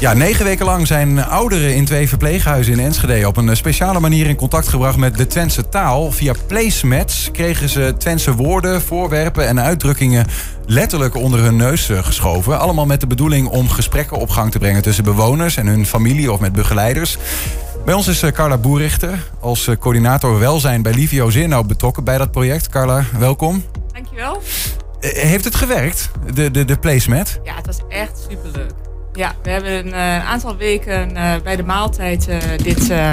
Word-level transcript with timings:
Ja, 0.00 0.12
negen 0.12 0.44
weken 0.44 0.64
lang 0.64 0.86
zijn 0.86 1.24
ouderen 1.24 1.74
in 1.74 1.84
twee 1.84 2.08
verpleeghuizen 2.08 2.72
in 2.72 2.80
Enschede 2.80 3.26
op 3.26 3.36
een 3.36 3.56
speciale 3.56 4.00
manier 4.00 4.26
in 4.26 4.36
contact 4.36 4.68
gebracht 4.68 4.96
met 4.96 5.16
de 5.16 5.26
Twentse 5.26 5.68
taal. 5.68 6.12
Via 6.12 6.34
placemats 6.46 7.30
kregen 7.32 7.68
ze 7.68 7.94
Twentse 7.98 8.34
woorden, 8.34 8.82
voorwerpen 8.82 9.46
en 9.46 9.60
uitdrukkingen 9.60 10.26
letterlijk 10.66 11.14
onder 11.14 11.40
hun 11.40 11.56
neus 11.56 11.88
eh, 11.88 12.04
geschoven. 12.04 12.58
Allemaal 12.58 12.86
met 12.86 13.00
de 13.00 13.06
bedoeling 13.06 13.48
om 13.48 13.68
gesprekken 13.68 14.16
op 14.16 14.30
gang 14.30 14.50
te 14.50 14.58
brengen 14.58 14.82
tussen 14.82 15.04
bewoners 15.04 15.56
en 15.56 15.66
hun 15.66 15.86
familie 15.86 16.32
of 16.32 16.40
met 16.40 16.52
begeleiders. 16.52 17.18
Bij 17.84 17.94
ons 17.94 18.08
is 18.08 18.22
eh, 18.22 18.32
Carla 18.32 18.58
Boerichter 18.58 19.30
als 19.40 19.66
eh, 19.66 19.76
coördinator 19.76 20.38
welzijn 20.38 20.82
bij 20.82 20.92
Livio 20.92 21.30
Zinno 21.30 21.64
betrokken 21.64 22.04
bij 22.04 22.18
dat 22.18 22.30
project. 22.30 22.68
Carla, 22.68 23.04
welkom. 23.18 23.64
Dankjewel. 23.92 24.42
Heeft 25.00 25.44
het 25.44 25.54
gewerkt, 25.54 26.10
de, 26.34 26.50
de, 26.50 26.64
de 26.64 26.76
placemat? 26.76 27.40
Ja, 27.44 27.54
het 27.54 27.66
was 27.66 27.78
echt 27.88 28.26
superleuk. 28.28 28.89
Ja, 29.12 29.34
we 29.42 29.50
hebben 29.50 29.86
een 29.86 29.86
uh, 29.86 30.30
aantal 30.30 30.56
weken 30.56 31.16
uh, 31.16 31.32
bij 31.44 31.56
de 31.56 31.62
maaltijd 31.62 32.28
uh, 32.28 32.36
dit. 32.62 32.90
Uh, 32.90 33.12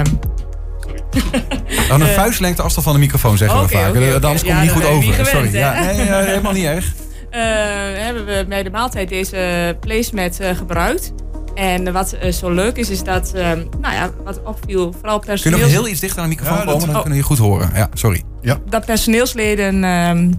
Aan 1.90 2.00
een 2.00 2.06
vuistlengte 2.06 2.62
afstand 2.62 2.86
van 2.86 2.94
de 2.94 3.00
microfoon 3.00 3.36
zeggen 3.36 3.60
okay, 3.60 3.68
we 3.68 3.78
vaak. 3.78 3.90
Okay, 3.90 4.14
okay. 4.14 4.30
Anders 4.30 4.42
komt 4.42 4.54
ja, 4.54 4.54
het 4.54 4.62
niet 4.62 4.72
goed 4.72 4.84
over. 4.84 5.04
Niet 5.04 5.14
gewend, 5.14 5.28
Sorry. 5.28 5.54
Ja, 5.54 5.72
nee, 5.72 6.24
helemaal 6.24 6.52
niet 6.52 6.64
erg. 6.64 6.92
hebben 8.04 8.26
we 8.26 8.44
bij 8.48 8.62
de 8.62 8.70
maaltijd 8.70 9.08
deze 9.08 9.76
placemat 9.80 10.38
gebruikt. 10.56 11.12
En 11.54 11.92
wat 11.92 12.16
zo 12.30 12.50
leuk 12.50 12.76
is, 12.76 12.90
is 12.90 13.02
dat, 13.02 13.32
nou 13.80 13.94
ja, 13.94 14.10
wat 14.24 14.42
opviel, 14.42 14.92
vooral 14.92 15.18
personeels... 15.18 15.42
Kun 15.42 15.50
je 15.50 15.74
nog 15.74 15.82
heel 15.82 15.92
iets 15.92 16.00
dichter 16.00 16.22
aan 16.22 16.28
de 16.28 16.34
microfoon 16.34 16.58
ja, 16.58 16.64
komen? 16.64 16.80
Dan 16.80 16.88
oh. 16.88 16.94
kunnen 16.94 17.10
we 17.10 17.16
je 17.16 17.22
goed 17.22 17.38
horen. 17.38 17.70
Ja, 17.74 17.88
sorry. 17.92 18.22
Ja. 18.40 18.58
Dat 18.68 18.86
personeelsleden 18.86 19.84
ehm, 19.84 20.30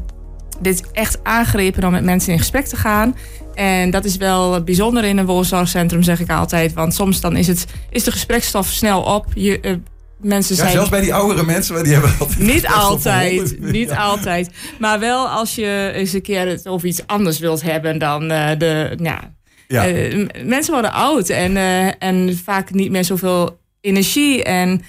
dit 0.62 0.84
echt 0.91 1.20
aangrepen 1.23 1.84
om 1.84 1.91
met 1.91 2.04
mensen 2.04 2.31
in 2.34 2.40
gesprek 2.40 2.66
te 2.66 2.76
gaan. 2.76 3.16
En 3.54 3.90
dat 3.90 4.05
is 4.05 4.17
wel 4.17 4.63
bijzonder 4.63 5.04
in 5.04 5.17
een 5.17 5.26
woonzorgcentrum, 5.26 6.04
zeg 6.04 6.20
ik 6.20 6.30
altijd. 6.30 6.73
Want 6.73 6.94
soms 6.94 7.22
dan 7.22 7.36
is, 7.36 7.48
het, 7.48 7.66
is 7.90 8.04
de 8.04 8.12
gespreksstof 8.12 8.67
snel 8.67 9.02
op. 9.02 9.26
Je, 9.34 9.59
uh, 9.62 9.73
mensen 10.22 10.56
ja, 10.56 10.61
zijn... 10.61 10.73
zelfs 10.73 10.89
bij 10.89 11.02
die 11.02 11.14
oudere 11.14 11.44
mensen, 11.44 11.84
die 11.84 11.94
hebben 11.94 12.11
altijd 12.19 12.39
Niet 12.39 12.67
altijd, 12.67 13.59
niet 13.80 13.92
altijd. 13.92 14.50
Maar 14.80 15.00
wel 15.00 15.28
als 15.28 15.56
je 15.56 15.92
eens 15.94 16.14
een 16.14 16.22
keer 16.22 16.47
het 16.47 16.67
over 16.67 16.88
iets 16.88 17.08
anders 17.08 17.39
wilt 17.39 17.62
hebben 17.62 18.00
dan 18.00 18.31
uh, 18.31 18.50
de... 18.58 18.97
Ja, 19.02 19.34
ja. 19.67 19.89
Uh, 19.89 20.28
mensen 20.44 20.73
worden 20.73 20.94
oud 20.94 21.30
en, 21.30 21.58
en 22.00 22.38
vaak 22.44 22.72
niet 22.72 22.91
meer 22.91 23.03
zoveel 23.03 23.59
energie. 23.81 24.44
En 24.44 24.81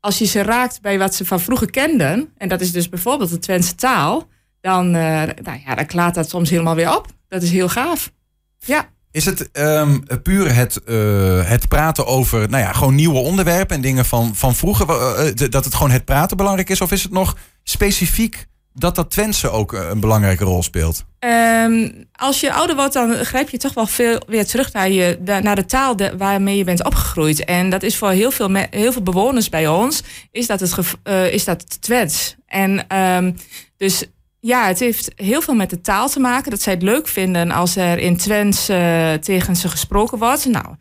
als 0.00 0.18
je 0.18 0.26
ze 0.26 0.42
raakt 0.42 0.80
bij 0.80 0.98
wat 0.98 1.14
ze 1.14 1.24
van 1.24 1.40
vroeger 1.40 1.70
kenden... 1.70 2.32
en 2.36 2.48
dat 2.48 2.60
is 2.60 2.72
dus 2.72 2.88
bijvoorbeeld 2.88 3.30
de 3.30 3.38
Twentse 3.38 3.74
taal... 3.74 4.30
dan, 4.62 4.90
nou 4.90 5.60
ja, 5.66 5.74
dan 5.74 5.86
klaart 5.86 6.14
dat 6.14 6.28
soms 6.28 6.50
helemaal 6.50 6.74
weer 6.74 6.96
op 6.96 7.06
dat 7.32 7.42
is 7.42 7.50
heel 7.50 7.68
gaaf. 7.68 8.12
Ja. 8.58 8.88
Is 9.10 9.24
het 9.24 9.48
um, 9.52 10.04
puur 10.22 10.54
het, 10.54 10.80
uh, 10.86 11.48
het 11.48 11.68
praten 11.68 12.06
over 12.06 12.48
nou 12.48 12.62
ja, 12.62 12.72
gewoon 12.72 12.94
nieuwe 12.94 13.18
onderwerpen 13.18 13.76
en 13.76 13.82
dingen 13.82 14.04
van, 14.04 14.34
van 14.34 14.54
vroeger, 14.54 14.88
uh, 14.88 15.50
dat 15.50 15.64
het 15.64 15.74
gewoon 15.74 15.90
het 15.90 16.04
praten 16.04 16.36
belangrijk 16.36 16.70
is? 16.70 16.80
Of 16.80 16.92
is 16.92 17.02
het 17.02 17.12
nog 17.12 17.36
specifiek 17.62 18.46
dat 18.74 18.94
dat 18.94 19.10
Twentse 19.10 19.50
ook 19.50 19.72
een 19.72 20.00
belangrijke 20.00 20.44
rol 20.44 20.62
speelt? 20.62 21.04
Um, 21.18 22.04
als 22.12 22.40
je 22.40 22.52
ouder 22.52 22.76
wordt, 22.76 22.92
dan 22.92 23.14
grijp 23.14 23.48
je 23.48 23.58
toch 23.58 23.74
wel 23.74 23.86
veel 23.86 24.22
weer 24.26 24.46
terug 24.46 24.72
naar, 24.72 24.90
je, 24.90 25.18
naar 25.42 25.56
de 25.56 25.64
taal 25.64 25.96
de, 25.96 26.16
waarmee 26.16 26.56
je 26.56 26.64
bent 26.64 26.84
opgegroeid. 26.84 27.44
En 27.44 27.70
dat 27.70 27.82
is 27.82 27.96
voor 27.96 28.10
heel 28.10 28.30
veel, 28.30 28.54
heel 28.70 28.92
veel 28.92 29.02
bewoners 29.02 29.48
bij 29.48 29.68
ons, 29.68 30.02
is 30.30 30.46
dat 30.46 30.60
het, 30.60 30.78
uh, 31.04 31.32
is 31.32 31.44
dat 31.44 31.80
Twents. 31.80 32.36
En 32.46 32.96
um, 32.96 33.36
dus 33.76 34.04
ja, 34.44 34.66
het 34.66 34.78
heeft 34.78 35.10
heel 35.16 35.42
veel 35.42 35.54
met 35.54 35.70
de 35.70 35.80
taal 35.80 36.08
te 36.08 36.20
maken. 36.20 36.50
Dat 36.50 36.62
zij 36.62 36.72
het 36.72 36.82
leuk 36.82 37.08
vinden 37.08 37.50
als 37.50 37.76
er 37.76 37.98
in 37.98 38.16
Twents 38.16 38.70
uh, 38.70 39.12
tegen 39.12 39.56
ze 39.56 39.68
gesproken 39.68 40.18
wordt. 40.18 40.46
Nou, 40.46 40.66
uh, 40.66 40.74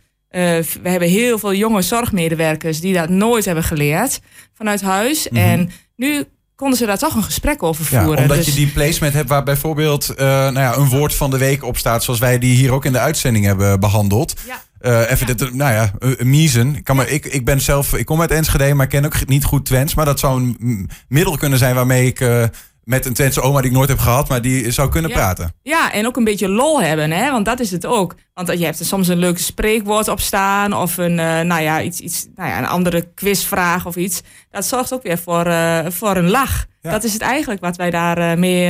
we 0.82 0.90
hebben 0.90 1.10
heel 1.10 1.40
veel 1.40 1.54
jonge 1.54 1.82
zorgmedewerkers 1.82 2.80
die 2.80 2.94
dat 2.94 3.10
nooit 3.10 3.46
hebben 3.46 3.64
geleerd 3.64 4.20
vanuit 4.54 4.82
huis. 4.82 5.28
Mm 5.30 5.38
-hmm. 5.38 5.48
En 5.48 5.72
nu 5.96 6.24
konden 6.56 6.78
ze 6.78 6.86
daar 6.86 6.98
toch 6.98 7.16
een 7.16 7.24
gesprek 7.24 7.64
over 7.64 7.86
voeren. 7.86 8.16
Ja, 8.16 8.22
omdat 8.22 8.38
dus... 8.38 8.46
je 8.46 8.54
die 8.54 8.68
placement 8.68 9.14
hebt 9.14 9.30
waar 9.30 9.44
bijvoorbeeld 9.44 10.10
uh, 10.12 10.18
nou 10.26 10.60
ja, 10.60 10.76
een 10.76 10.90
woord 10.90 11.16
van 11.16 11.30
de 11.30 11.38
week 11.38 11.64
op 11.64 11.78
staat, 11.78 12.04
zoals 12.04 12.20
wij 12.20 12.40
die 12.40 12.56
hier 12.56 12.72
ook 12.72 12.86
in 12.86 12.92
de 12.92 13.00
uitzending 13.00 13.46
hebben 13.46 13.80
behandeld. 13.80 14.34
Ja. 14.48 14.64
Uh, 14.82 15.12
even 15.12 15.28
ja. 15.28 15.34
dit, 15.34 15.54
nou 15.54 15.74
ja, 15.74 15.92
Miezen. 16.24 16.76
Ik, 16.76 16.84
kan 16.84 16.96
maar, 16.96 17.10
ik, 17.10 17.26
ik 17.26 17.46
ben 17.46 17.62
zelf, 17.62 17.94
ik 17.94 18.06
kom 18.06 18.22
uit 18.22 18.32
Enschede, 18.32 18.74
maar 18.74 18.86
ik 18.86 18.92
ken 18.92 19.06
ook 19.06 19.28
niet 19.28 19.44
goed 19.44 19.66
Twents. 19.66 19.96
Maar 19.96 20.06
dat 20.06 20.20
zou 20.20 20.42
een 20.42 20.90
middel 21.08 21.38
kunnen 21.38 21.60
zijn 21.60 21.76
waarmee 21.76 22.06
ik 22.06 22.20
uh, 22.20 22.44
met 22.84 23.06
een 23.06 23.14
Twentse 23.14 23.42
oma 23.42 23.62
die 23.62 23.70
ik 23.70 23.76
nooit 23.76 23.90
heb 23.90 24.00
gehad, 24.00 24.30
maar 24.30 24.42
die 24.42 24.72
zou 24.72 24.90
kunnen 24.90 25.12
ja. 25.12 25.18
praten. 25.18 25.54
Ja, 25.62 25.92
en 25.92 26.08
ook 26.08 26.18
een 26.18 26.24
beetje 26.24 26.50
lol 26.50 26.82
hebben, 26.82 27.12
hè? 27.12 27.32
want 27.32 27.46
dat 27.46 27.60
is 27.60 27.72
het 27.72 27.86
ook. 27.86 28.16
Want 28.34 28.60
je 28.60 28.66
hebt 28.66 28.80
er 28.80 28.86
soms 28.86 29.08
een 29.08 29.18
leuk 29.18 29.38
spreekwoord 29.38 30.08
op 30.08 30.20
staan 30.20 30.74
of 30.74 30.98
een, 30.98 31.12
uh, 31.12 31.40
nou 31.40 31.62
ja, 31.62 31.82
iets, 31.82 32.00
iets, 32.00 32.28
nou 32.36 32.50
ja, 32.50 32.58
een 32.58 32.68
andere 32.68 33.08
quizvraag 33.16 33.86
of 33.86 33.96
iets. 33.96 34.22
Dat 34.52 34.66
zorgt 34.66 34.94
ook 34.94 35.04
weer 35.04 35.18
voor, 35.18 35.48
uh, 35.48 35.80
voor 35.88 36.16
een 36.16 36.30
lach. 36.30 36.66
Ja. 36.82 36.92
Dat 36.92 37.04
is 37.04 37.14
het 37.14 37.22
eigenlijk 37.22 37.62
wat 37.62 37.76
wij 37.76 37.90
daar 37.90 38.18
uh, 38.18 38.34
mee 38.38 38.66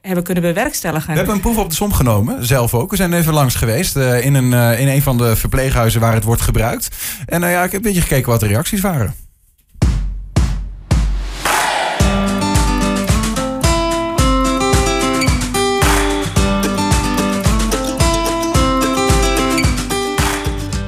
hebben 0.00 0.24
kunnen 0.24 0.42
bewerkstelligen. 0.42 1.10
We 1.10 1.16
hebben 1.16 1.34
een 1.34 1.40
proef 1.40 1.56
op 1.56 1.68
de 1.68 1.74
som 1.74 1.92
genomen, 1.92 2.46
zelf 2.46 2.74
ook. 2.74 2.90
We 2.90 2.96
zijn 2.96 3.12
even 3.12 3.32
langs 3.32 3.54
geweest 3.54 3.96
in, 3.96 4.34
een, 4.34 4.78
in 4.78 4.88
een 4.88 5.02
van 5.02 5.18
de 5.18 5.36
verpleeghuizen 5.36 6.00
waar 6.00 6.14
het 6.14 6.24
wordt 6.24 6.42
gebruikt. 6.42 6.88
En 7.26 7.40
nou 7.40 7.52
ja, 7.52 7.64
ik 7.64 7.72
heb 7.72 7.80
een 7.80 7.86
beetje 7.86 8.08
gekeken 8.08 8.30
wat 8.30 8.40
de 8.40 8.46
reacties 8.46 8.80
waren. 8.80 9.21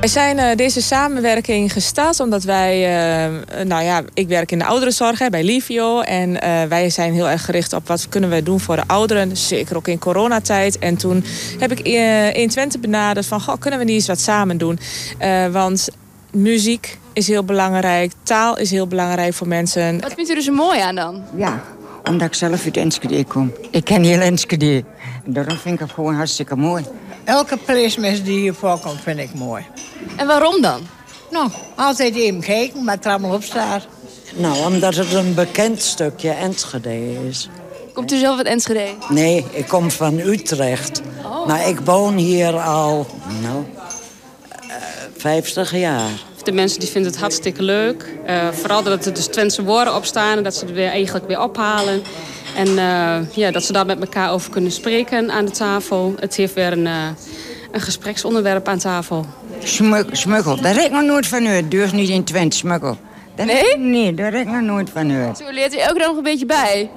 Wij 0.05 0.13
zijn 0.13 0.39
uh, 0.39 0.57
deze 0.57 0.83
samenwerking 0.83 1.73
gestart 1.73 2.21
omdat 2.21 2.43
wij, 2.43 2.79
uh, 2.79 3.65
nou 3.65 3.85
ja, 3.85 4.03
ik 4.15 4.29
werk 4.29 4.53
in 4.53 4.59
de 4.59 4.65
ouderenzorg 4.65 5.19
hè, 5.19 5.31
bij 5.31 5.45
Livio. 5.45 6.01
En 6.01 6.31
uh, 6.31 6.63
wij 6.63 6.91
zijn 6.91 7.13
heel 7.13 7.29
erg 7.29 7.45
gericht 7.45 7.73
op 7.73 7.89
wat 7.89 8.09
kunnen 8.09 8.31
wij 8.31 8.43
doen 8.43 8.61
voor 8.61 8.77
de 8.77 8.83
ouderen. 8.87 9.37
Zeker 9.37 9.77
ook 9.77 9.89
in 9.89 9.99
coronatijd. 9.99 10.79
En 10.79 10.97
toen 10.97 11.25
heb 11.59 11.73
ik 11.73 11.81
in 12.37 12.49
Twente 12.49 12.79
benaderd 12.79 13.27
van, 13.27 13.41
goh, 13.41 13.55
kunnen 13.59 13.79
we 13.79 13.85
niet 13.85 13.95
eens 13.95 14.07
wat 14.07 14.21
samen 14.21 14.59
doen? 14.59 14.79
want 15.53 15.89
muziek 16.31 16.99
is 17.13 17.27
heel 17.27 17.45
belangrijk, 17.45 18.13
taal 18.23 18.59
is 18.59 18.71
heel 18.71 18.87
belangrijk 18.87 19.35
voor 19.35 19.49
mensen. 19.49 20.01
Wat 20.01 20.15
vindt 20.15 20.31
u 20.31 20.35
er 20.35 20.43
zo 20.43 20.53
mooi 20.53 20.81
aan 20.81 20.95
dan? 20.95 21.23
Ja, 21.37 21.63
omdat 22.03 22.27
ik 22.27 22.35
zelf 22.35 22.65
uit 22.65 22.77
Enschede 22.77 23.25
kom. 23.25 23.53
Ik 23.71 23.85
ken 23.85 24.03
heel 24.03 24.21
Enschede. 24.21 24.85
En 25.25 25.33
daarom 25.33 25.57
vind 25.57 25.75
ik 25.75 25.81
het 25.81 25.93
gewoon 25.93 26.15
hartstikke 26.15 26.57
mooi. 26.57 26.85
Elke 27.25 27.57
placement 27.57 28.25
die 28.25 28.39
hier 28.39 28.55
voorkomt 28.55 29.01
vind 29.01 29.19
ik 29.19 29.35
mooi. 29.35 29.65
En 30.17 30.27
waarom 30.27 30.63
dan? 30.63 30.87
Nou, 31.31 31.51
altijd 31.77 32.15
even 32.15 32.41
kijken 32.41 32.89
er 32.89 33.11
allemaal 33.11 33.35
op. 33.35 33.43
Nou, 34.35 34.65
omdat 34.65 34.95
het 34.95 35.13
een 35.13 35.35
bekend 35.35 35.83
stukje 35.83 36.31
Enschede 36.31 37.27
is. 37.29 37.49
Komt 37.93 38.13
u 38.13 38.19
zelf 38.19 38.37
uit 38.37 38.47
Enschede? 38.47 38.87
Nee, 39.09 39.45
ik 39.51 39.69
kom 39.69 39.91
van 39.91 40.19
Utrecht. 40.19 41.03
Oh. 41.25 41.47
Maar 41.47 41.69
ik 41.69 41.81
woon 41.81 42.17
hier 42.17 42.61
al, 42.61 43.07
nou, 43.43 43.65
uh, 44.69 44.75
50 45.17 45.77
jaar. 45.77 46.11
De 46.43 46.53
mensen 46.53 46.81
die 46.81 46.89
vinden 46.89 47.11
het 47.11 47.21
hartstikke 47.21 47.63
leuk. 47.63 48.15
Uh, 48.27 48.49
vooral 48.53 48.83
dat 48.83 49.07
er 49.07 49.15
dus 49.15 49.27
Twentse 49.27 49.63
woorden 49.63 49.95
op 49.95 50.05
staan 50.05 50.37
en 50.37 50.43
dat 50.43 50.55
ze 50.55 50.67
weer 50.67 50.89
eigenlijk 50.89 51.27
weer 51.27 51.41
ophalen. 51.41 52.03
En 52.55 52.69
uh, 52.69 53.35
ja, 53.35 53.51
dat 53.51 53.65
ze 53.65 53.73
daar 53.73 53.87
met 53.87 54.01
elkaar 54.01 54.31
over 54.31 54.51
kunnen 54.51 54.73
spreken 54.73 55.31
aan 55.31 55.45
de 55.45 55.51
tafel. 55.51 56.15
Het 56.21 56.37
heeft 56.37 56.55
weer 56.55 56.73
een, 56.73 56.87
uh, 56.87 57.07
een 57.73 57.81
gespreksonderwerp 57.81 58.69
aan 58.69 58.79
tafel. 58.79 59.27
Smuggel, 60.13 60.61
daar 60.61 60.75
heb 60.75 60.85
ik 60.85 60.91
nog 60.91 61.03
nooit 61.03 61.27
van 61.27 61.43
gehoord. 61.43 61.71
Durf 61.71 61.93
niet 61.93 62.09
in 62.09 62.25
Twente, 62.25 62.57
smuggel. 62.57 62.97
Nee? 63.37 63.77
Nee, 63.77 64.15
daar 64.15 64.33
heb 64.33 64.47
ik 64.47 64.53
nog 64.53 64.63
nooit 64.63 64.91
van 64.91 65.11
gehoord. 65.11 65.39
Zo 65.39 65.45
leert 65.51 65.75
u 65.75 65.79
elke 65.79 65.99
dag 65.99 66.09
nog 66.09 66.17
een 66.17 66.23
beetje 66.23 66.47
bij. 66.47 66.91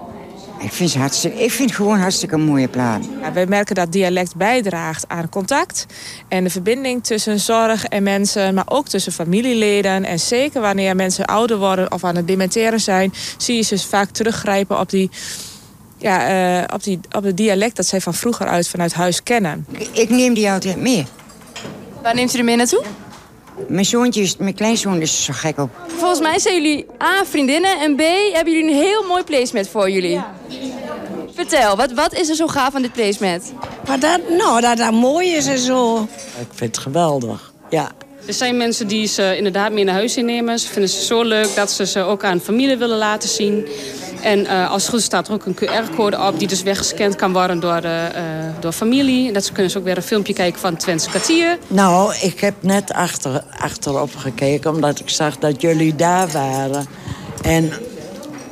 Ik 0.59 0.73
vind, 0.73 0.90
het 0.90 1.00
hartstikke, 1.00 1.44
ik 1.44 1.51
vind 1.51 1.69
het 1.69 1.78
gewoon 1.78 2.00
hartstikke 2.00 2.35
een 2.35 2.41
mooie 2.41 2.68
plaat. 2.68 3.06
Ja, 3.22 3.34
wij 3.34 3.45
merken 3.45 3.75
dat 3.75 3.91
dialect 3.91 4.35
bijdraagt 4.35 5.07
aan 5.07 5.29
contact. 5.29 5.85
En 6.28 6.44
de 6.44 6.50
verbinding 6.50 7.03
tussen 7.03 7.40
zorg 7.40 7.85
en 7.85 8.03
mensen, 8.03 8.53
maar 8.53 8.66
ook 8.68 8.88
tussen 8.88 9.12
familieleden. 9.12 10.06
En 10.06 10.19
zeker 10.19 10.62
wanneer 10.62 10.95
mensen 10.95 11.25
ouder 11.25 11.57
worden 11.57 11.92
of 11.92 12.04
aan 12.04 12.15
het 12.15 12.27
dementeren 12.27 12.80
zijn... 12.80 13.13
zie 13.38 13.56
je 13.56 13.62
ze 13.62 13.80
vaak 13.80 14.09
teruggrijpen 14.09 14.80
op 14.80 14.89
die... 14.89 15.09
Ja, 15.98 16.60
uh, 16.60 16.63
op, 16.74 16.83
die, 16.83 17.00
op 17.12 17.24
het 17.24 17.38
dialect 17.38 17.75
dat 17.75 17.86
zij 17.86 18.01
van 18.01 18.13
vroeger 18.13 18.48
uit 18.48 18.68
vanuit 18.68 18.94
huis 18.94 19.24
kennen. 19.24 19.65
Ik, 19.71 19.89
ik 19.92 20.10
neem 20.10 20.33
die 20.33 20.51
altijd 20.51 20.77
mee. 20.77 21.06
Waar 22.01 22.15
neemt 22.15 22.36
u 22.36 22.38
er 22.38 22.44
mee 22.44 22.56
naartoe? 22.56 22.83
Mijn 23.68 23.86
zoontje, 23.86 24.21
is, 24.21 24.38
mijn 24.38 24.54
kleinzoon 24.54 25.01
is 25.01 25.24
zo 25.24 25.33
gek 25.36 25.57
op. 25.57 25.69
Volgens 25.88 26.19
mij 26.19 26.39
zijn 26.39 26.56
jullie 26.56 26.86
A, 27.04 27.25
vriendinnen 27.25 27.80
en 27.80 27.95
B, 27.95 28.01
hebben 28.33 28.54
jullie 28.54 28.69
een 28.69 28.83
heel 28.83 29.04
mooi 29.07 29.24
placement 29.24 29.68
voor 29.68 29.89
jullie. 29.89 30.12
Ja. 30.12 30.36
Vertel, 31.33 31.75
wat, 31.75 31.92
wat 31.92 32.13
is 32.13 32.30
er 32.30 32.36
zo 32.36 32.48
gaaf 32.48 32.75
aan 32.75 32.81
dit 32.81 32.94
placement? 32.94 33.54
Maar 33.88 34.00
dat, 34.00 34.19
nou, 34.30 34.62
dat 34.62 34.77
dat 34.77 34.92
mooi 34.92 35.30
is 35.30 35.45
en 35.45 35.59
zo. 35.59 36.07
Ik 36.39 36.48
vind 36.54 36.75
het 36.75 36.77
geweldig, 36.77 37.54
ja. 37.69 37.92
Er 38.25 38.33
zijn 38.33 38.57
mensen 38.57 38.88
die 38.88 39.07
ze 39.07 39.38
inderdaad 39.38 39.71
mee 39.71 39.83
naar 39.83 39.94
huis 39.94 40.18
innemen. 40.18 40.60
Ze 40.60 40.68
vinden 40.68 40.89
ze 40.89 41.06
zo 41.06 41.24
leuk 41.24 41.56
dat 41.56 41.71
ze 41.71 41.86
ze 41.86 42.01
ook 42.01 42.24
aan 42.24 42.39
familie 42.39 42.77
willen 42.77 42.98
laten 42.98 43.30
zien. 43.30 43.68
En 44.21 44.39
uh, 44.39 44.71
als 44.71 44.81
het 44.81 44.91
goed 44.91 45.01
staat 45.01 45.27
er 45.27 45.33
ook 45.33 45.45
een 45.45 45.55
QR-code 45.55 46.21
op 46.21 46.39
die 46.39 46.47
dus 46.47 46.63
weggescand 46.63 47.15
kan 47.15 47.33
worden 47.33 47.59
door, 47.59 47.83
uh, 47.83 47.91
door 48.59 48.71
familie. 48.71 49.27
En 49.27 49.33
dat 49.33 49.45
ze 49.45 49.51
kunnen 49.51 49.71
ze 49.71 49.77
ook 49.77 49.83
weer 49.83 49.97
een 49.97 50.03
filmpje 50.03 50.33
kijken 50.33 50.59
van 50.59 50.75
Twents 50.75 51.07
kwartier. 51.07 51.57
Nou, 51.67 52.13
ik 52.21 52.39
heb 52.39 52.55
net 52.59 52.93
achter, 52.93 53.43
achterop 53.59 54.15
gekeken 54.15 54.73
omdat 54.73 54.99
ik 54.99 55.09
zag 55.09 55.37
dat 55.37 55.61
jullie 55.61 55.95
daar 55.95 56.27
waren. 56.27 56.85
En 57.41 57.71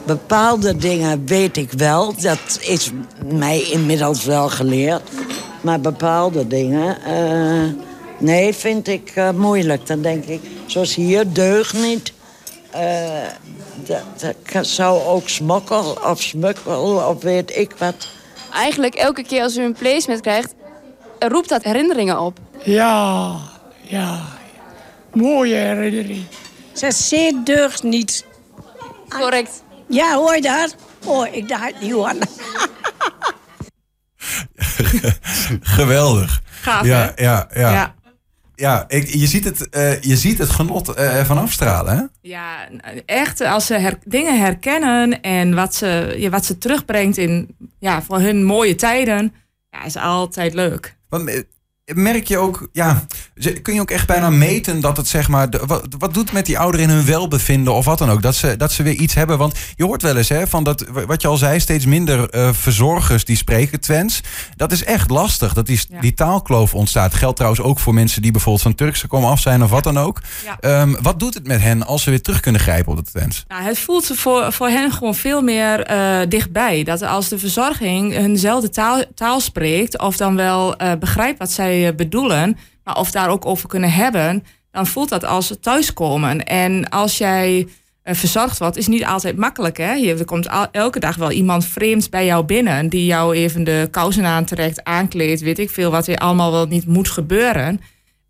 bepaalde 0.06 0.76
dingen 0.76 1.26
weet 1.26 1.58
ik 1.58 1.72
wel. 1.72 2.14
Dat 2.22 2.60
is 2.60 2.92
mij 3.34 3.62
inmiddels 3.62 4.24
wel 4.24 4.50
geleerd. 4.50 5.02
Maar 5.62 5.80
bepaalde 5.80 6.48
dingen... 6.48 6.98
Nee, 8.18 8.54
vind 8.54 8.88
ik 8.88 9.14
moeilijk. 9.36 9.88
Dan 9.88 10.02
denk 10.02 10.26
ik, 10.26 10.42
zoals 10.66 10.96
hier, 10.96 11.34
deug 11.34 11.74
niet. 11.74 12.14
Uh, 12.76 13.28
dat, 13.76 14.36
dat, 14.52 14.68
zou 14.68 15.04
ook 15.04 15.30
smokkel 15.30 15.98
of 16.04 16.22
smukkel 16.22 16.96
of 16.96 17.24
weet 17.24 17.58
ik 17.58 17.76
wat. 17.78 18.08
Eigenlijk 18.54 18.96
elke 18.96 19.24
keer 19.24 19.42
als 19.42 19.58
u 19.58 19.64
een 19.64 19.74
placement 19.74 20.22
krijgt... 20.22 20.54
roept 21.20 21.50
dat 21.50 21.64
herinneringen 21.64 22.20
op. 22.20 22.40
Ja, 22.64 23.36
ja. 23.82 24.20
Mooie 25.14 25.56
herinnering. 25.56 26.26
Ze 26.74 26.92
zeer 26.92 27.34
deugd 27.44 27.84
niet. 27.84 28.26
Correct. 29.10 29.64
Ja, 29.88 30.16
hoor 30.16 30.36
je 30.36 30.42
dat? 30.42 30.76
Oh, 31.06 31.36
ik 31.36 31.48
dacht 31.48 31.82
niet 31.82 31.92
hoor. 31.92 32.14
Geweldig. 35.78 36.42
Gaaf, 36.62 36.86
ja, 36.86 37.14
hè? 37.16 37.24
ja, 37.24 37.48
ja. 37.54 37.72
Ja. 37.72 37.95
Ja, 38.56 38.86
ik, 38.88 39.08
je, 39.08 39.28
ziet 39.28 39.44
het, 39.44 39.68
uh, 39.72 40.02
je 40.02 40.16
ziet 40.16 40.38
het 40.38 40.50
genot 40.50 41.00
uh, 41.00 41.26
van 41.26 41.38
afstralen, 41.38 41.98
hè? 41.98 42.04
Ja, 42.22 42.68
echt 43.06 43.42
als 43.42 43.66
ze 43.66 43.74
her 43.74 43.98
dingen 44.06 44.40
herkennen 44.40 45.22
en 45.22 45.56
wat 45.56 45.76
ze, 45.76 46.16
ja, 46.18 46.30
wat 46.30 46.46
ze 46.46 46.58
terugbrengt 46.58 47.18
in 47.18 47.56
ja, 47.80 48.02
voor 48.02 48.20
hun 48.20 48.44
mooie 48.44 48.76
tijden, 48.76 49.34
ja, 49.70 49.84
is 49.84 49.98
altijd 49.98 50.54
leuk. 50.54 50.98
Want, 51.10 51.44
merk 51.94 52.28
je 52.28 52.38
ook, 52.38 52.70
ja, 52.72 53.06
kun 53.62 53.74
je 53.74 53.82
ook 53.82 53.92
echt 53.92 54.08
bijna 54.08 54.30
meten 54.30 54.80
dat 54.80 54.98
het 54.98 55.08
zeg 55.08 55.28
maar, 55.28 55.48
wat, 55.66 55.86
wat 55.98 56.14
doet 56.14 56.32
met 56.32 56.46
die 56.46 56.60
ouderen 56.60 56.90
in 56.90 56.96
hun 56.96 57.06
welbevinden 57.06 57.74
of 57.74 57.86
wat 57.86 57.98
dan 57.98 58.10
ook? 58.10 58.22
Dat 58.22 58.36
ze, 58.36 58.58
dat 58.58 58.72
ze 58.72 58.84
weer 58.84 58.94
iets 58.94 59.14
hebben. 59.14 59.38
Want 59.38 59.56
je 59.76 59.84
hoort 59.84 60.02
wel 60.02 60.18
eens 60.18 60.30
hè, 60.30 60.48
van 60.48 60.64
dat, 60.64 60.86
wat 61.08 61.22
je 61.22 61.28
al 61.28 61.38
zei, 61.38 61.60
steeds 61.60 61.86
minder 61.86 62.36
uh, 62.36 62.50
verzorgers 62.54 63.26
die 63.26 63.36
spreken 63.36 63.80
Twents. 63.80 64.22
Dat 64.56 64.72
is 64.72 64.84
echt 64.84 65.10
lastig, 65.10 65.54
dat 65.54 65.66
die, 65.66 65.82
ja. 65.90 66.00
die 66.00 66.14
taalkloof 66.14 66.74
ontstaat. 66.74 67.14
Geldt 67.14 67.36
trouwens 67.36 67.64
ook 67.64 67.80
voor 67.80 67.94
mensen 67.94 68.22
die 68.22 68.32
bijvoorbeeld 68.32 68.64
van 68.64 68.76
Turkse 68.76 69.08
komen 69.08 69.30
af 69.30 69.40
zijn 69.40 69.64
of 69.64 69.70
wat 69.70 69.84
dan 69.84 70.00
ook. 70.00 70.22
Ja. 70.62 70.82
Um, 70.82 70.98
wat 71.02 71.20
doet 71.20 71.34
het 71.34 71.48
met 71.48 71.62
hen 71.62 71.86
als 71.86 72.04
ze 72.04 72.10
weer 72.10 72.22
terug 72.22 72.40
kunnen 72.40 72.62
grijpen 72.62 72.92
op 72.92 73.06
de 73.06 73.12
Twents? 73.12 73.46
Nou, 73.48 73.64
het 73.64 73.80
voelt 73.80 74.12
voor, 74.14 74.54
voor 74.54 74.68
hen 74.68 74.92
gewoon 74.92 75.16
veel 75.16 75.42
meer 75.42 75.92
uh, 75.92 76.30
dichtbij. 76.30 76.84
Dat 76.84 77.02
als 77.02 77.30
de 77.30 77.40
verzorging 77.40 78.14
hunzelfde 78.14 78.70
taal, 78.70 79.04
taal 79.16 79.40
spreekt 79.40 80.00
of 80.00 80.18
dan 80.18 80.36
wel 80.36 80.82
uh, 80.82 80.92
begrijpt 81.00 81.40
wat 81.40 81.52
zij 81.52 81.74
bedoelen, 81.96 82.58
maar 82.84 82.98
of 82.98 83.12
daar 83.12 83.30
ook 83.30 83.46
over 83.46 83.70
kunnen 83.70 83.92
hebben, 83.92 84.44
dan 84.72 84.88
voelt 84.88 85.10
dat 85.10 85.26
als 85.26 85.54
thuiskomen. 85.62 86.44
En 86.44 86.90
als 86.90 87.18
jij 87.18 87.68
uh, 88.04 88.14
verzorgd 88.14 88.60
wordt, 88.60 88.78
is 88.78 88.88
niet 88.88 89.06
altijd 89.06 89.38
makkelijk. 89.38 89.78
Hè? 89.78 90.08
Er 90.08 90.26
komt 90.26 90.50
elke 90.72 91.00
dag 91.00 91.16
wel 91.16 91.32
iemand 91.32 91.66
vreemds 91.66 92.10
bij 92.10 92.26
jou 92.26 92.46
binnen, 92.46 92.90
die 92.90 93.06
jou 93.06 93.36
even 93.36 93.64
de 93.64 93.88
kousen 93.92 94.26
aantrekt, 94.26 94.84
aankleedt, 94.84 95.42
weet 95.42 95.60
ik 95.60 95.70
veel, 95.70 95.92
wat 95.92 96.06
weer 96.06 96.18
allemaal 96.18 96.52
wel 96.52 96.66
niet 96.66 96.88
moet 96.88 97.10
gebeuren. 97.10 97.82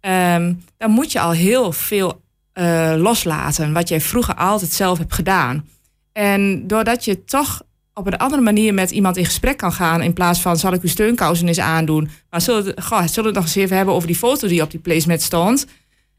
Um, 0.02 0.64
dan 0.78 0.92
moet 0.92 1.12
je 1.12 1.20
al 1.20 1.32
heel 1.32 1.72
veel 1.72 2.22
uh, 2.54 2.94
loslaten, 2.98 3.74
wat 3.74 3.88
jij 3.88 4.02
vroeger 4.02 4.36
altijd 4.36 4.72
zelf 4.72 4.98
hebt 4.98 5.14
gedaan. 5.14 5.68
En 6.14 6.68
doordat 6.68 7.06
je 7.06 7.24
toch 7.24 7.62
op 7.98 8.08
een 8.08 8.18
andere 8.18 8.42
manier 8.42 8.74
met 8.74 8.92
iemand 8.92 9.18
in 9.18 9.26
gesprek 9.26 9.58
kan 9.58 9.72
gaan. 9.72 10.02
In 10.02 10.14
plaats 10.14 10.42
van 10.42 10.58
zal 10.58 10.74
ik 10.74 10.82
uw 10.82 10.90
steunkousen 10.90 11.48
eens 11.48 11.60
aandoen. 11.60 12.10
Maar 12.30 12.42
zullen 12.42 12.84
goh, 12.84 13.08
zullen 13.08 13.14
we 13.16 13.26
het 13.26 13.34
nog 13.34 13.44
eens 13.44 13.56
even 13.56 13.76
hebben 13.76 13.96
over 13.96 14.08
die 14.08 14.18
foto 14.18 14.48
die 14.48 14.62
op 14.62 14.72
die 14.72 14.80
placement 14.80 15.22
stond. 15.22 15.66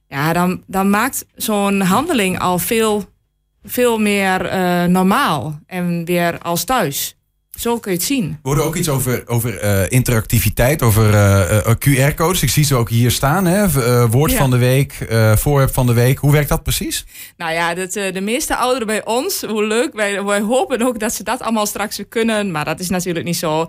Ja, 0.09 0.33
dan, 0.33 0.63
dan 0.67 0.91
maakt 0.91 1.27
zo'n 1.35 1.81
handeling 1.81 2.39
al 2.39 2.59
veel, 2.59 3.05
veel 3.65 3.99
meer 3.99 4.53
uh, 4.53 4.85
normaal. 4.85 5.61
En 5.67 6.05
weer 6.05 6.39
als 6.39 6.65
thuis. 6.65 7.17
Zo 7.57 7.79
kun 7.79 7.91
je 7.93 7.97
het 7.97 8.07
zien. 8.07 8.29
We 8.29 8.37
hoorden 8.43 8.65
ook 8.65 8.77
iets 8.77 8.89
over, 8.89 9.23
over 9.27 9.65
uh, 9.65 9.83
interactiviteit, 9.89 10.83
over 10.83 11.15
uh, 11.15 11.63
uh, 11.67 12.09
QR-codes. 12.09 12.43
Ik 12.43 12.51
zie 12.51 12.65
ze 12.65 12.75
ook 12.75 12.89
hier 12.89 13.11
staan. 13.11 13.47
Hè? 13.47 13.71
woord 14.09 14.31
ja. 14.31 14.37
van 14.37 14.51
de 14.51 14.57
week, 14.57 15.07
voorwerp 15.35 15.75
van 15.75 15.87
de 15.87 15.93
week. 15.93 16.19
Hoe 16.19 16.33
werkt 16.33 16.49
dat 16.49 16.63
precies? 16.63 17.07
Nou 17.37 17.53
ja, 17.53 17.75
dat, 17.75 17.93
de 17.93 18.21
meeste 18.21 18.57
ouderen 18.57 18.87
bij 18.87 19.05
ons, 19.05 19.43
hoe 19.43 19.65
leuk. 19.65 19.95
Wij, 19.95 20.25
wij 20.25 20.41
hopen 20.41 20.83
ook 20.83 20.99
dat 20.99 21.15
ze 21.15 21.23
dat 21.23 21.41
allemaal 21.41 21.67
straks 21.67 21.97
weer 21.97 22.07
kunnen. 22.07 22.51
Maar 22.51 22.65
dat 22.65 22.81
is 22.81 22.89
natuurlijk 22.89 23.27
niet 23.27 23.37
zo. 23.37 23.67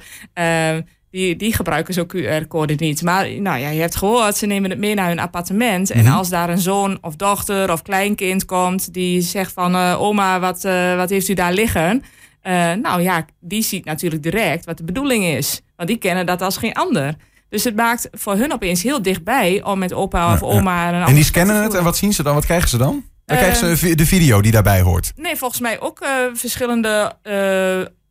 die, 1.12 1.36
die 1.36 1.54
gebruiken 1.54 1.94
zo'n 1.94 2.12
QR-code 2.16 2.74
niet. 2.78 3.02
Maar 3.02 3.30
nou 3.32 3.60
ja, 3.60 3.70
je 3.70 3.80
hebt 3.82 3.96
gehoord, 3.96 4.36
ze 4.36 4.46
nemen 4.46 4.70
het 4.70 4.80
mee 4.80 4.94
naar 4.94 5.08
hun 5.08 5.20
appartement. 5.20 5.92
En 5.92 6.00
mm 6.00 6.06
-hmm. 6.06 6.18
als 6.18 6.30
daar 6.30 6.50
een 6.50 6.60
zoon 6.60 6.98
of 7.02 7.16
dochter 7.16 7.72
of 7.72 7.82
kleinkind 7.82 8.46
komt... 8.46 8.94
die 8.94 9.22
zegt 9.22 9.54
van, 9.54 9.76
oma, 9.76 10.40
wat, 10.40 10.62
wat 10.98 11.10
heeft 11.10 11.28
u 11.28 11.34
daar 11.34 11.54
liggen... 11.54 12.04
Uh, 12.48 12.74
nou 12.74 13.02
ja, 13.02 13.26
die 13.40 13.62
ziet 13.62 13.86
natuurlijk 13.86 14.24
direct 14.24 14.66
wat 14.66 14.78
de 14.78 14.84
bedoeling 14.84 15.24
is. 15.26 15.62
Want 15.76 15.90
die 15.90 15.98
kennen 15.98 16.26
dat 16.26 16.42
als 16.42 16.58
geen 16.58 16.74
ander. 16.74 17.16
Dus 17.50 17.64
het 17.64 17.76
maakt 17.76 18.08
voor 18.12 18.36
hun 18.36 18.54
opeens 18.54 18.84
heel 18.84 19.02
dichtbij 19.02 19.64
om 19.64 19.80
met 19.80 19.94
opa 19.94 20.34
of 20.34 20.44
oma... 20.44 20.90
Ja. 20.90 21.08
En 21.08 21.16
die 21.16 21.24
scannen 21.24 21.64
het 21.64 21.74
en 21.74 21.84
wat 21.84 21.98
zien 21.98 22.14
ze 22.14 22.24
dan? 22.24 22.34
Wat 22.34 22.46
krijgen 22.46 22.70
ze 22.70 22.78
dan? 22.78 23.06
Dan 23.26 23.38
uh, 23.38 23.44
krijgen 23.44 23.78
ze 23.78 23.96
de 23.96 24.06
video 24.06 24.42
die 24.42 24.52
daarbij 24.52 24.82
hoort. 24.82 25.12
Nee, 25.16 25.36
volgens 25.36 25.62
mij 25.62 25.80
ook 25.80 26.04
uh, 26.04 26.10
verschillende 26.34 27.16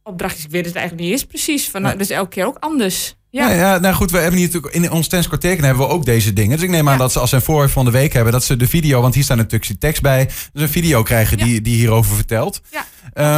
opdrachtjes. 0.03 0.45
Ik 0.45 0.51
weet 0.51 0.67
het 0.67 0.75
eigenlijk 0.75 1.05
niet 1.07 1.13
eens 1.13 1.27
precies. 1.27 1.71
Van, 1.71 1.95
Dus 1.97 2.11
elke 2.11 2.29
keer 2.29 2.47
ook 2.47 2.59
anders. 2.61 3.17
Ja. 3.37 3.51
Ja, 3.51 3.55
ja, 3.55 3.79
nou 3.79 3.95
goed, 3.95 4.11
we 4.11 4.19
hebben 4.19 4.39
hier 4.39 4.47
natuurlijk 4.47 4.75
in 4.75 4.91
ons 4.91 5.09
tenskwartier 5.09 5.65
hebben 5.65 5.87
we 5.87 5.93
ook 5.93 6.05
deze 6.05 6.33
dingen. 6.33 6.57
Dus 6.57 6.63
ik 6.63 6.71
neem 6.71 6.89
aan 6.89 6.95
ja. 6.95 7.01
dat 7.01 7.13
ze 7.13 7.19
als 7.19 7.31
ze 7.31 7.37
een 7.37 7.43
voorwerp 7.43 7.71
van 7.71 7.85
de 7.85 7.91
week 7.91 8.13
hebben, 8.13 8.33
dat 8.33 8.45
ze 8.45 8.57
de 8.57 8.69
video, 8.69 9.01
want 9.01 9.15
hier 9.15 9.23
staat 9.23 9.39
een 9.39 9.45
stukje 9.45 9.79
tekst 9.79 10.03
bij, 10.03 10.29
dus 10.53 10.63
een 10.63 10.69
video 10.69 11.03
krijgen 11.03 11.39
die, 11.39 11.61
die 11.61 11.77
hierover 11.77 12.15
vertelt. 12.15 12.61
Ja, 12.71 12.87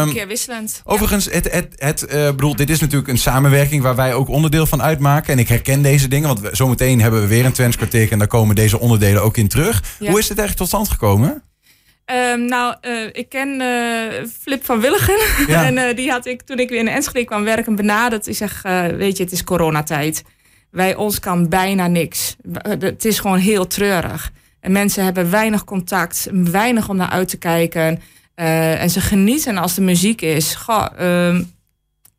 um, 0.03 0.09
een 0.09 0.15
keer 0.15 0.27
wisselend. 0.27 0.83
Overigens, 0.85 1.25
het, 1.31 1.53
het, 1.53 1.75
het 1.77 2.03
uh, 2.03 2.27
bedoel, 2.27 2.57
dit 2.57 2.71
is 2.71 2.81
natuurlijk 2.81 3.09
een 3.09 3.19
samenwerking 3.19 3.83
waar 3.83 3.97
wij 3.97 4.15
ook 4.15 4.29
onderdeel 4.29 4.67
van 4.67 4.83
uitmaken. 4.83 5.33
En 5.33 5.39
ik 5.39 5.49
herken 5.49 5.83
deze 5.83 6.09
dingen, 6.09 6.29
want 6.29 6.41
we, 6.41 6.49
zometeen 6.53 7.01
hebben 7.01 7.21
we 7.21 7.27
weer 7.27 7.45
een 7.45 7.53
tenskwartier 7.53 8.13
en 8.13 8.19
daar 8.19 8.29
komen 8.29 8.55
deze 8.55 8.79
onderdelen 8.79 9.23
ook 9.23 9.37
in 9.37 9.49
terug. 9.49 9.83
Hoe 9.99 10.19
is 10.19 10.29
dit 10.29 10.39
eigenlijk 10.39 10.57
tot 10.57 10.67
stand 10.67 10.89
gekomen? 10.89 11.43
Um, 12.11 12.45
nou, 12.45 12.75
uh, 12.83 13.07
ik 13.13 13.29
ken 13.29 13.61
uh, 13.61 14.27
Flip 14.41 14.65
van 14.65 14.81
Willigen. 14.81 15.19
Ja. 15.47 15.65
en 15.67 15.77
uh, 15.77 15.97
die 15.97 16.11
had 16.11 16.27
ik 16.27 16.43
toen 16.43 16.59
ik 16.59 16.69
weer 16.69 16.79
in 16.79 16.89
Enschede 16.89 17.25
kwam 17.25 17.45
werken 17.45 17.77
benaderd. 17.77 18.27
Ik 18.27 18.37
zeg, 18.37 18.63
weet 18.97 19.17
je, 19.17 19.23
het 19.23 19.33
is 19.33 19.45
coronatijd. 19.45 20.25
Wij 20.71 20.95
ons 20.95 21.21
kan 21.21 21.49
bijna 21.49 21.87
niks. 21.87 22.37
Het 22.53 23.05
is 23.05 23.19
gewoon 23.19 23.39
heel 23.39 23.67
treurig. 23.67 24.33
En 24.61 24.73
mensen 24.73 25.05
hebben 25.05 25.31
weinig 25.31 25.65
contact, 25.65 26.29
weinig 26.33 26.89
om 26.89 26.97
naar 26.97 27.11
uit 27.11 27.29
te 27.29 27.39
kijken. 27.39 28.01
en 28.35 28.91
ze 28.91 29.01
genieten 29.01 29.57
als 29.57 29.75
de 29.75 29.81
muziek 29.81 30.21
is. 30.21 30.55
Goh, 30.55 30.87
um, 31.01 31.53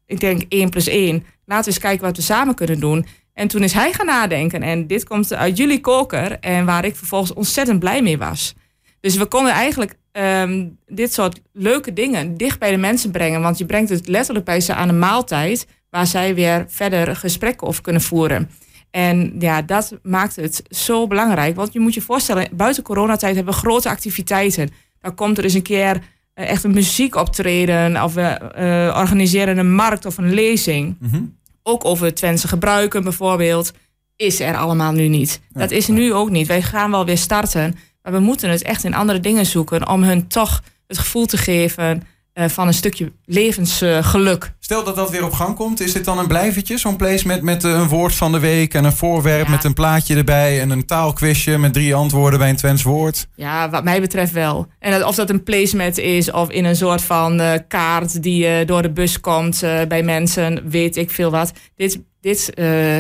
ik 0.06 0.20
denk 0.20 0.42
1 0.50 0.70
plus 0.70 0.88
1. 0.88 1.26
Laten 1.46 1.66
we 1.66 1.72
eens 1.72 1.80
kijken 1.80 2.06
wat 2.06 2.16
we 2.16 2.24
samen 2.24 2.56
kunnen 2.56 2.80
doen. 2.80 3.06
En 3.34 3.48
toen 3.48 3.64
is 3.64 3.74
hij 3.74 3.94
gaan 3.94 4.06
nadenken. 4.06 4.64
En 4.64 4.88
dit 4.88 5.04
komt 5.04 5.34
uit 5.34 5.58
jullie 5.58 5.82
koker. 5.82 6.40
En 6.40 6.66
waar 6.66 6.86
ik 6.86 6.96
vervolgens 6.96 7.34
ontzettend 7.34 7.80
blij 7.80 8.02
mee 8.02 8.18
was. 8.18 8.56
Dus 9.02 9.16
we 9.16 9.26
konden 9.26 9.52
eigenlijk 9.52 9.96
um, 10.12 10.78
dit 10.88 11.14
soort 11.14 11.42
leuke 11.54 11.94
dingen 11.94 12.38
dicht 12.38 12.60
bij 12.60 12.72
de 12.72 12.78
mensen 12.78 13.12
brengen. 13.12 13.42
Want 13.42 13.58
je 13.58 13.66
brengt 13.66 13.90
het 13.90 14.08
letterlijk 14.08 14.46
bij 14.46 14.62
ze 14.62 14.74
aan 14.74 14.90
een 14.90 15.00
maaltijd. 15.00 15.68
Waar 15.90 16.08
zij 16.08 16.36
weer 16.36 16.66
verder 16.68 17.16
gesprekken 17.16 17.68
over 17.68 17.82
kunnen 17.82 18.02
voeren. 18.02 18.50
En 18.92 19.36
ja, 19.40 19.62
dat 19.62 20.00
maakt 20.04 20.36
het 20.36 20.64
zo 20.70 21.08
belangrijk. 21.08 21.56
Want 21.56 21.74
je 21.74 21.80
moet 21.80 21.94
je 21.94 22.02
voorstellen, 22.02 22.48
buiten 22.52 22.84
coronatijd 22.84 23.36
hebben 23.36 23.54
we 23.54 23.60
grote 23.60 23.90
activiteiten. 23.90 24.70
Dan 25.02 25.16
komt 25.16 25.38
er 25.38 25.44
eens 25.44 25.54
een 25.54 25.62
keer 25.62 25.96
uh, 25.96 26.50
echt 26.50 26.64
een 26.64 26.74
muziekoptreden. 26.74 28.04
Of 28.04 28.14
we 28.14 28.52
uh, 28.58 28.98
organiseren 29.00 29.58
een 29.58 29.74
markt 29.74 30.06
of 30.06 30.18
een 30.18 30.34
lezing. 30.34 30.98
Mm 31.00 31.10
-hmm. 31.10 31.38
Ook 31.64 31.86
over 31.86 32.14
Twentse 32.14 32.48
gebruiken 32.48 33.04
bijvoorbeeld. 33.04 33.72
Is 34.16 34.40
er 34.40 34.58
allemaal 34.58 34.92
nu 34.92 35.08
niet. 35.08 35.42
Ja, 35.54 35.60
dat 35.60 35.72
is 35.72 35.88
nu 35.88 36.14
ook 36.14 36.30
niet. 36.30 36.48
Wij 36.48 36.62
gaan 36.62 36.92
wel 36.92 37.06
weer 37.06 37.18
starten. 37.18 37.76
Maar 38.04 38.14
we 38.14 38.20
moeten 38.20 38.50
het 38.50 38.62
echt 38.62 38.84
in 38.84 38.94
andere 38.94 39.20
dingen 39.20 39.46
zoeken 39.46 39.90
om 39.90 40.04
hun 40.04 40.28
toch 40.28 40.64
het 40.88 40.98
gevoel 40.98 41.26
te 41.26 41.38
geven 41.38 42.04
uh, 42.34 42.46
van 42.48 42.68
een 42.68 42.74
stukje 42.74 43.12
levensgeluk. 43.26 44.44
Uh, 44.44 44.50
Stel 44.60 44.84
dat 44.84 44.96
dat 44.96 45.10
weer 45.10 45.26
op 45.26 45.32
gang 45.32 45.56
komt, 45.56 45.80
is 45.80 45.94
dit 45.94 46.06
dan 46.06 46.20
een 46.20 46.28
blijvertje? 46.28 46.78
Zo'n 46.78 46.96
placement 46.96 47.42
met 47.42 47.64
uh, 47.64 47.72
een 47.72 47.88
woord 47.88 48.16
van 48.16 48.32
de 48.32 48.40
week 48.40 48.74
en 48.74 48.84
een 48.84 48.96
voorwerp 48.96 49.46
ja. 49.46 49.52
met 49.52 49.64
een 49.64 49.74
plaatje 49.74 50.16
erbij 50.16 50.62
en 50.62 50.70
een 50.70 50.86
taalquizje 50.86 51.58
met 51.58 51.74
drie 51.74 51.96
antwoorden 51.96 52.40
bij 52.40 52.50
een 52.50 52.56
Twents 52.56 52.84
woord? 52.84 53.28
Ja, 53.36 53.70
wat 53.70 53.84
mij 53.84 54.02
betreft 54.02 54.32
wel. 54.32 54.68
En 54.80 54.92
dat, 54.92 55.04
of 55.04 55.16
dat 55.16 55.30
een 55.30 55.44
placement 55.44 55.98
is 55.98 56.32
of 56.32 56.50
in 56.50 56.66
een 56.66 56.76
soort 56.76 57.02
van 57.02 57.42
uh, 57.42 57.54
kaart 57.68 58.24
die 58.24 58.66
door 58.66 58.82
de 58.82 58.92
bus 58.92 59.20
komt 59.20 59.60
bij 59.88 60.04
mensen, 60.04 60.70
weet 60.70 60.96
ik 60.96 61.12
veel 61.12 61.32
wat. 61.32 61.52
Dit, 61.76 62.00
dit 62.22 62.52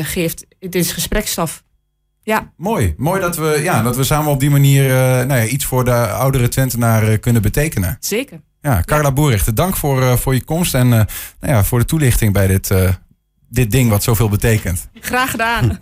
geeft, 0.01 0.45
dit 0.59 0.75
is 0.75 0.91
gesprekstof. 0.91 1.63
Ja, 2.29 2.51
Mooi. 2.57 2.93
Mooi 2.97 3.21
dat 3.21 3.37
we, 3.37 3.59
ja, 3.63 3.81
dat 3.81 3.95
we 3.95 4.03
samen 4.03 4.31
op 4.31 4.39
die 4.39 4.49
manier 4.49 4.89
eh, 4.89 5.25
nou 5.25 5.39
ja, 5.39 5.45
iets 5.45 5.65
voor 5.65 5.85
de 5.85 6.07
oudere 6.07 6.47
Twentenaar 6.47 7.03
eh, 7.07 7.19
kunnen 7.19 7.41
betekenen. 7.41 7.97
zeker. 7.99 8.41
Ja, 8.61 8.81
Carla 8.85 9.11
Boerichter, 9.11 9.55
dank 9.55 9.75
voor, 9.75 10.01
eh, 10.01 10.15
voor 10.15 10.33
je 10.33 10.43
komst 10.43 10.73
en 10.73 10.89
nou 10.89 11.05
ja, 11.39 11.63
voor 11.63 11.79
de 11.79 11.85
toelichting 11.85 12.33
bij 12.33 12.47
dit, 12.47 12.71
dit 13.49 13.71
ding 13.71 13.89
wat 13.89 14.03
zoveel 14.03 14.29
betekent. 14.29 14.89
Graag 14.93 15.31
gedaan. 15.31 15.79